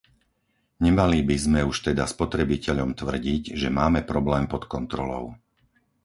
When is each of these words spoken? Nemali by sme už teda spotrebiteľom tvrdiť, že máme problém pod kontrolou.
Nemali 0.85 1.19
by 1.29 1.35
sme 1.45 1.59
už 1.71 1.77
teda 1.93 2.03
spotrebiteľom 2.13 2.89
tvrdiť, 3.01 3.43
že 3.61 3.69
máme 3.79 3.99
problém 4.11 4.43
pod 4.53 4.63
kontrolou. 4.73 5.25